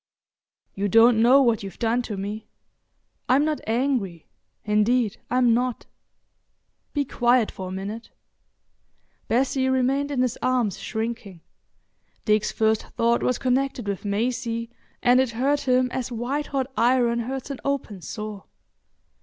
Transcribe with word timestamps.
"You 0.73 0.87
don't 0.87 1.21
know 1.21 1.43
what 1.43 1.61
you've 1.61 1.77
done 1.77 2.01
to 2.09 2.17
me. 2.17 2.47
I'm 3.29 3.45
not 3.45 3.61
angry—indeed, 3.67 5.17
I'm 5.29 5.53
not. 5.53 5.85
Be 6.91 7.05
quiet 7.05 7.51
for 7.51 7.67
a 7.67 7.71
minute." 7.71 8.09
Bessie 9.27 9.69
remained 9.69 10.09
in 10.09 10.23
his 10.23 10.39
arms 10.41 10.79
shrinking. 10.79 11.41
Dick's 12.25 12.51
first 12.51 12.81
thought 12.93 13.21
was 13.21 13.37
connected 13.37 13.87
with 13.87 14.03
Maisie, 14.03 14.71
and 15.03 15.19
it 15.19 15.29
hurt 15.37 15.67
him 15.67 15.87
as 15.91 16.11
white 16.11 16.47
hot 16.47 16.65
iron 16.75 17.19
hurts 17.19 17.51
an 17.51 17.59
open 17.63 18.01
sore. 18.01 18.45